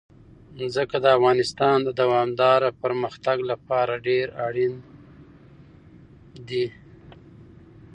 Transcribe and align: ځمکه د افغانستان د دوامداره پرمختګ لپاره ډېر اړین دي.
ځمکه 0.73 0.97
د 1.01 1.05
افغانستان 1.17 1.77
د 1.83 1.89
دوامداره 2.01 2.69
پرمختګ 2.83 3.37
لپاره 3.51 3.93
ډېر 4.07 4.27
اړین 4.45 4.73
دي. 6.49 6.65